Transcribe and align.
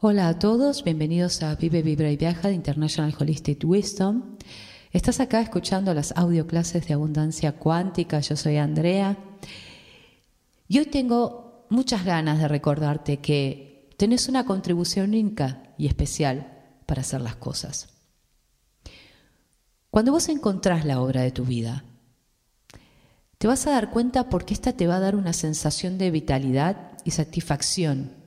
Hola 0.00 0.28
a 0.28 0.38
todos, 0.38 0.84
bienvenidos 0.84 1.42
a 1.42 1.56
Vive, 1.56 1.82
Vibra 1.82 2.08
y 2.08 2.16
Viaja 2.16 2.46
de 2.46 2.54
International 2.54 3.12
Holistic 3.18 3.64
Wisdom. 3.64 4.36
Estás 4.92 5.18
acá 5.18 5.40
escuchando 5.40 5.92
las 5.92 6.16
audio 6.16 6.46
clases 6.46 6.86
de 6.86 6.94
abundancia 6.94 7.58
cuántica. 7.58 8.20
Yo 8.20 8.36
soy 8.36 8.58
Andrea. 8.58 9.18
Y 10.68 10.78
hoy 10.78 10.86
tengo 10.86 11.66
muchas 11.68 12.04
ganas 12.04 12.38
de 12.38 12.46
recordarte 12.46 13.16
que 13.16 13.90
tenés 13.96 14.28
una 14.28 14.46
contribución 14.46 15.10
única 15.10 15.64
y 15.76 15.88
especial 15.88 16.46
para 16.86 17.00
hacer 17.00 17.20
las 17.20 17.34
cosas. 17.34 17.88
Cuando 19.90 20.12
vos 20.12 20.28
encontrás 20.28 20.84
la 20.84 21.00
obra 21.00 21.22
de 21.22 21.32
tu 21.32 21.44
vida, 21.44 21.82
te 23.36 23.48
vas 23.48 23.66
a 23.66 23.72
dar 23.72 23.90
cuenta 23.90 24.28
porque 24.28 24.54
esta 24.54 24.74
te 24.74 24.86
va 24.86 24.98
a 24.98 25.00
dar 25.00 25.16
una 25.16 25.32
sensación 25.32 25.98
de 25.98 26.12
vitalidad 26.12 26.92
y 27.04 27.10
satisfacción 27.10 28.17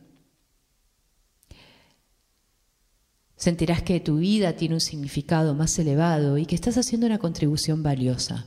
Sentirás 3.41 3.81
que 3.81 3.99
tu 3.99 4.17
vida 4.17 4.53
tiene 4.53 4.75
un 4.75 4.81
significado 4.81 5.55
más 5.55 5.79
elevado 5.79 6.37
y 6.37 6.45
que 6.45 6.53
estás 6.53 6.77
haciendo 6.77 7.07
una 7.07 7.17
contribución 7.17 7.81
valiosa. 7.81 8.45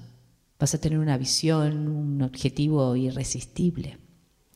Vas 0.61 0.73
a 0.73 0.81
tener 0.81 1.01
una 1.01 1.19
visión, 1.19 1.89
un 1.89 2.23
objetivo 2.23 2.95
irresistible. 2.95 3.99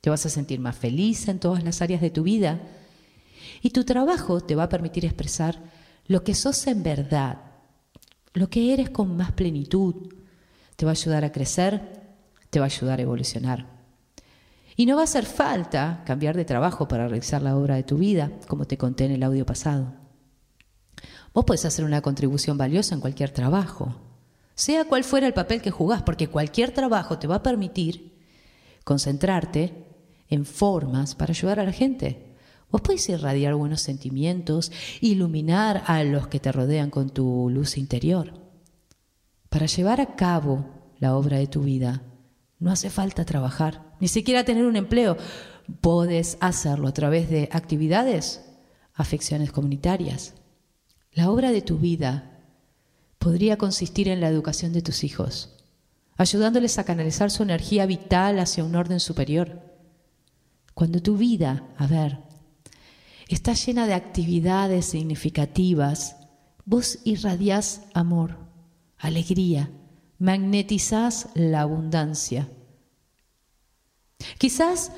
Te 0.01 0.11
vas 0.11 0.25
a 0.27 0.29
sentir 0.29 0.61
más 0.61 0.77
feliz 0.77 1.27
en 1.27 1.41
todas 1.41 1.65
las 1.65 1.83
áreas 1.83 2.01
de 2.01 2.11
tu 2.11 2.23
vida 2.23 2.61
y 3.63 3.71
tu 3.71 3.83
trabajo 3.83 4.41
te 4.41 4.55
va 4.55 4.63
a 4.63 4.69
permitir 4.69 5.05
expresar 5.05 5.61
lo 6.07 6.23
que 6.23 6.37
sos 6.37 6.69
en 6.69 6.85
verdad, 6.85 7.41
lo 8.33 8.49
que 8.49 8.73
eres 8.73 8.91
con 8.91 9.17
más 9.17 9.33
plenitud. 9.33 10.15
Te 10.77 10.87
va 10.87 10.93
a 10.93 10.95
ayudar 10.95 11.25
a 11.25 11.33
crecer, 11.33 12.15
te 12.51 12.61
va 12.61 12.67
a 12.67 12.73
ayudar 12.73 13.01
a 13.01 13.03
evolucionar. 13.03 13.67
Y 14.77 14.87
no 14.87 14.95
va 14.95 15.01
a 15.01 15.05
hacer 15.05 15.27
falta 15.27 16.05
cambiar 16.07 16.37
de 16.37 16.45
trabajo 16.45 16.87
para 16.87 17.09
realizar 17.09 17.43
la 17.43 17.57
obra 17.57 17.75
de 17.75 17.83
tu 17.83 17.97
vida, 17.97 18.31
como 18.47 18.67
te 18.67 18.79
conté 18.79 19.07
en 19.07 19.11
el 19.11 19.25
audio 19.25 19.45
pasado. 19.45 20.07
Vos 21.33 21.45
podés 21.45 21.65
hacer 21.65 21.85
una 21.85 22.03
contribución 22.03 22.59
valiosa 22.59 22.95
en 22.95 23.01
cualquier 23.01 23.31
trabajo, 23.31 23.95
sea 24.55 24.85
cual 24.85 25.05
fuera 25.05 25.27
el 25.27 25.35
papel 25.35 25.63
que 25.63 25.71
jugás, 25.71 26.03
porque 26.03 26.29
cualquier 26.29 26.73
trabajo 26.73 27.19
te 27.19 27.27
va 27.27 27.37
a 27.37 27.43
permitir 27.43 28.19
concentrarte 28.85 29.87
en 30.29 30.45
formas 30.45 31.15
para 31.15 31.33
ayudar 31.33 31.61
a 31.61 31.65
la 31.65 31.73
gente. 31.73 32.35
Vos 32.71 32.81
podés 32.83 33.09
irradiar 33.09 33.55
buenos 33.55 33.81
sentimientos, 33.81 34.73
iluminar 35.01 35.85
a 35.87 36.03
los 36.05 36.27
que 36.27 36.41
te 36.41 36.53
rodean 36.53 36.91
con 36.91 37.11
tu 37.11 37.49
luz 37.51 37.79
interior. 37.79 38.33
Para 39.49 39.67
llevar 39.67 40.01
a 40.01 40.17
cabo 40.17 40.67
la 40.99 41.17
obra 41.17 41.39
de 41.39 41.47
tu 41.47 41.63
vida, 41.63 42.03
no 42.59 42.71
hace 42.71 42.91
falta 42.91 43.25
trabajar, 43.25 43.95
ni 44.01 44.09
siquiera 44.09 44.45
tener 44.45 44.67
un 44.67 44.77
empleo. 44.77 45.17
Podés 45.81 46.37
hacerlo 46.41 46.89
a 46.89 46.93
través 46.93 47.31
de 47.31 47.49
actividades, 47.53 48.45
afecciones 48.95 49.53
comunitarias, 49.53 50.35
la 51.19 51.33
obra 51.33 51.51
de 51.51 51.63
tu 51.63 51.79
vida 51.79 52.31
podría 53.19 53.59
consistir 53.59 54.07
en 54.07 54.21
la 54.21 54.29
educación 54.29 54.73
de 54.73 54.83
tus 54.83 55.03
hijos, 55.03 55.53
ayudándoles 56.17 56.79
a 56.79 56.85
canalizar 56.85 57.33
su 57.33 57.43
energía 57.43 57.87
vital 57.87 58.39
hacia 58.39 58.63
un 58.63 58.77
orden 58.77 59.01
superior. 59.01 59.61
Cuando 60.75 61.03
tu 61.03 61.17
vida, 61.17 61.65
a 61.77 61.89
ver, 61.89 62.21
está 63.27 63.55
llena 63.55 63.89
de 63.89 63.95
actividades 63.95 64.87
significativas, 64.87 66.15
vos 66.65 67.01
irradiás 67.03 67.81
amor, 67.95 68.39
alegría, 68.97 69.73
magnetizás 70.21 71.31
la 71.35 71.63
abundancia. 71.63 72.49
Quizás 74.39 74.93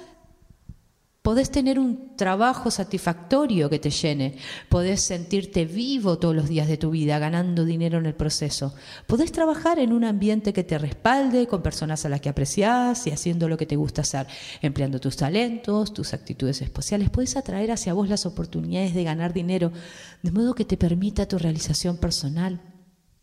Podés 1.30 1.52
tener 1.52 1.78
un 1.78 2.16
trabajo 2.16 2.72
satisfactorio 2.72 3.70
que 3.70 3.78
te 3.78 3.90
llene. 3.90 4.34
Podés 4.68 5.00
sentirte 5.00 5.64
vivo 5.64 6.18
todos 6.18 6.34
los 6.34 6.48
días 6.48 6.66
de 6.66 6.76
tu 6.76 6.90
vida, 6.90 7.20
ganando 7.20 7.64
dinero 7.64 7.98
en 7.98 8.06
el 8.06 8.16
proceso. 8.16 8.74
Podés 9.06 9.30
trabajar 9.30 9.78
en 9.78 9.92
un 9.92 10.02
ambiente 10.02 10.52
que 10.52 10.64
te 10.64 10.76
respalde, 10.76 11.46
con 11.46 11.62
personas 11.62 12.04
a 12.04 12.08
las 12.08 12.20
que 12.20 12.30
apreciás 12.30 13.06
y 13.06 13.12
haciendo 13.12 13.48
lo 13.48 13.56
que 13.56 13.66
te 13.66 13.76
gusta 13.76 14.00
hacer, 14.00 14.26
empleando 14.60 14.98
tus 14.98 15.16
talentos, 15.16 15.94
tus 15.94 16.14
actitudes 16.14 16.62
especiales. 16.62 17.10
Podés 17.10 17.36
atraer 17.36 17.70
hacia 17.70 17.92
vos 17.92 18.08
las 18.08 18.26
oportunidades 18.26 18.92
de 18.92 19.04
ganar 19.04 19.32
dinero, 19.32 19.70
de 20.24 20.32
modo 20.32 20.56
que 20.56 20.64
te 20.64 20.76
permita 20.76 21.28
tu 21.28 21.38
realización 21.38 21.98
personal, 21.98 22.60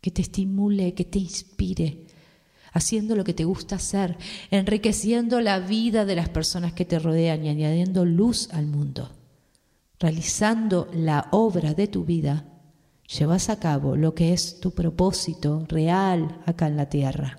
que 0.00 0.10
te 0.10 0.22
estimule, 0.22 0.94
que 0.94 1.04
te 1.04 1.18
inspire 1.18 2.06
haciendo 2.72 3.16
lo 3.16 3.24
que 3.24 3.34
te 3.34 3.44
gusta 3.44 3.76
hacer, 3.76 4.16
enriqueciendo 4.50 5.40
la 5.40 5.58
vida 5.60 6.04
de 6.04 6.16
las 6.16 6.28
personas 6.28 6.72
que 6.72 6.84
te 6.84 6.98
rodean 6.98 7.44
y 7.44 7.48
añadiendo 7.48 8.04
luz 8.04 8.48
al 8.52 8.66
mundo. 8.66 9.10
Realizando 9.98 10.88
la 10.92 11.28
obra 11.32 11.74
de 11.74 11.88
tu 11.88 12.04
vida, 12.04 12.44
llevas 13.18 13.48
a 13.48 13.58
cabo 13.58 13.96
lo 13.96 14.14
que 14.14 14.32
es 14.32 14.60
tu 14.60 14.72
propósito 14.72 15.64
real 15.68 16.40
acá 16.46 16.66
en 16.68 16.76
la 16.76 16.88
tierra. 16.88 17.38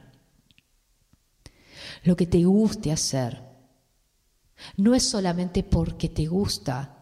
Lo 2.03 2.15
que 2.15 2.25
te 2.25 2.43
guste 2.43 2.91
hacer. 2.91 3.43
No 4.77 4.93
es 4.93 5.03
solamente 5.03 5.63
porque 5.63 6.09
te 6.09 6.25
gusta. 6.25 6.97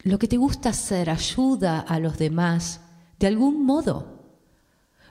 Lo 0.00 0.18
que 0.18 0.28
te 0.28 0.36
gusta 0.36 0.70
hacer 0.70 1.10
ayuda 1.10 1.80
a 1.80 1.98
los 1.98 2.18
demás 2.18 2.80
de 3.18 3.26
algún 3.26 3.64
modo 3.64 4.17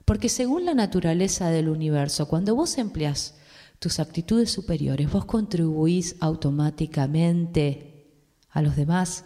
porque 0.07 0.29
según 0.29 0.63
la 0.63 0.73
naturaleza 0.73 1.49
del 1.49 1.67
universo, 1.67 2.29
cuando 2.29 2.55
vos 2.55 2.77
empleas 2.77 3.35
tus 3.77 3.99
aptitudes 3.99 4.49
superiores, 4.49 5.11
vos 5.11 5.25
contribuís 5.25 6.15
automáticamente 6.21 8.07
a 8.49 8.61
los 8.61 8.77
demás. 8.77 9.25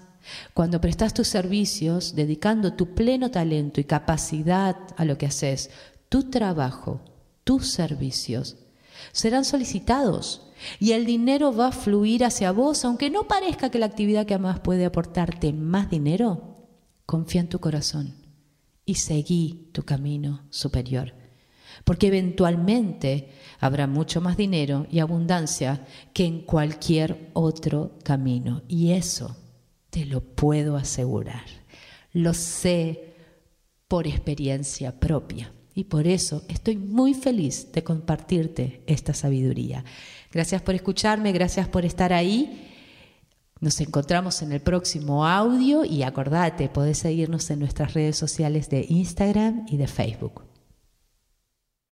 Cuando 0.55 0.81
prestas 0.81 1.13
tus 1.13 1.27
servicios, 1.27 2.15
dedicando 2.15 2.73
tu 2.73 2.95
pleno 2.95 3.29
talento 3.29 3.79
y 3.79 3.83
capacidad 3.83 4.75
a 4.97 5.05
lo 5.05 5.19
que 5.19 5.27
haces, 5.27 5.69
tu 6.09 6.31
trabajo, 6.31 6.99
tus 7.43 7.67
servicios, 7.67 8.57
serán 9.11 9.45
solicitados 9.45 10.47
y 10.79 10.93
el 10.93 11.05
dinero 11.05 11.55
va 11.55 11.67
a 11.67 11.73
fluir 11.73 12.25
hacia 12.25 12.51
vos, 12.51 12.85
aunque 12.85 13.11
no 13.11 13.27
parezca 13.27 13.69
que 13.69 13.77
la 13.77 13.85
actividad 13.85 14.25
que 14.25 14.33
amas 14.33 14.59
puede 14.61 14.85
aportarte 14.85 15.53
más 15.53 15.91
dinero, 15.91 16.65
confía 17.05 17.41
en 17.41 17.49
tu 17.49 17.59
corazón 17.59 18.20
y 18.85 18.95
seguí 18.95 19.69
tu 19.71 19.83
camino 19.83 20.45
superior. 20.49 21.13
Porque 21.83 22.07
eventualmente 22.07 23.29
habrá 23.59 23.87
mucho 23.87 24.21
más 24.21 24.37
dinero 24.37 24.85
y 24.91 24.99
abundancia 24.99 25.85
que 26.13 26.25
en 26.25 26.41
cualquier 26.41 27.29
otro 27.33 27.97
camino. 28.03 28.63
Y 28.67 28.91
eso 28.91 29.37
te 29.89 30.05
lo 30.05 30.21
puedo 30.21 30.75
asegurar. 30.75 31.45
Lo 32.11 32.33
sé 32.33 33.13
por 33.87 34.07
experiencia 34.07 34.99
propia. 34.99 35.53
Y 35.73 35.85
por 35.85 36.05
eso 36.05 36.43
estoy 36.49 36.77
muy 36.77 37.13
feliz 37.13 37.71
de 37.71 37.83
compartirte 37.83 38.83
esta 38.87 39.13
sabiduría. 39.13 39.85
Gracias 40.31 40.61
por 40.61 40.75
escucharme, 40.75 41.31
gracias 41.31 41.67
por 41.67 41.85
estar 41.85 42.11
ahí 42.11 42.70
nos 43.61 43.79
encontramos 43.79 44.41
en 44.41 44.51
el 44.51 44.59
próximo 44.59 45.25
audio 45.25 45.85
y 45.85 46.03
acordate, 46.03 46.67
podés 46.67 46.97
seguirnos 46.97 47.49
en 47.51 47.59
nuestras 47.59 47.93
redes 47.93 48.17
sociales 48.17 48.69
de 48.69 48.85
Instagram 48.89 49.65
y 49.69 49.77
de 49.77 49.87
Facebook. 49.87 50.50